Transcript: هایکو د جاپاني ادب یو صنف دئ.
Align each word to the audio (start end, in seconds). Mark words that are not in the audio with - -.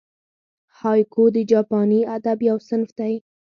هایکو 0.79 1.23
د 1.35 1.37
جاپاني 1.51 1.99
ادب 2.15 2.39
یو 2.49 2.57
صنف 2.67 2.89
دئ. 2.99 3.13